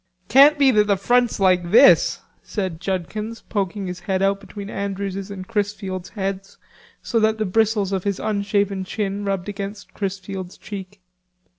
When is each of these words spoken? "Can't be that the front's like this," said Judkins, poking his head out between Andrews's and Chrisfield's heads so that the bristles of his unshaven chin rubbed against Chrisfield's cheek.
"Can't 0.29 0.57
be 0.57 0.71
that 0.71 0.87
the 0.87 0.97
front's 0.97 1.39
like 1.39 1.69
this," 1.69 2.21
said 2.41 2.81
Judkins, 2.81 3.41
poking 3.49 3.85
his 3.85 3.99
head 3.99 4.23
out 4.23 4.39
between 4.39 4.67
Andrews's 4.67 5.29
and 5.29 5.47
Chrisfield's 5.47 6.09
heads 6.17 6.57
so 7.03 7.19
that 7.19 7.37
the 7.37 7.45
bristles 7.45 7.91
of 7.91 8.03
his 8.03 8.19
unshaven 8.19 8.83
chin 8.83 9.23
rubbed 9.25 9.47
against 9.47 9.93
Chrisfield's 9.93 10.57
cheek. 10.57 11.01